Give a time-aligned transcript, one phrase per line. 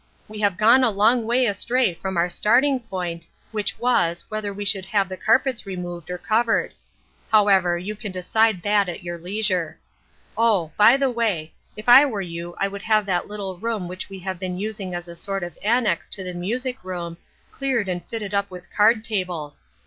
[0.27, 4.65] We have gone a long way astray from our starting point, which was, whether we
[4.65, 6.73] should have the carpets removed or covered.
[7.31, 9.77] However, you can decide that at your leisure.
[10.35, 10.71] Oh!
[10.75, 12.13] by the way, if I THE OLD QUESTION.
[12.13, 15.07] lOJ were you I would have that little room which we have been using as
[15.07, 17.17] a sort of annex to the music room,
[17.51, 19.63] cleared and fitted up with card tables.